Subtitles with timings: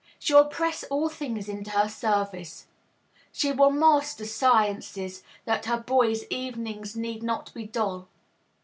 [0.17, 2.65] She will press all things into her service.
[3.31, 8.07] She will master sciences, that her boys' evenings need not be dull.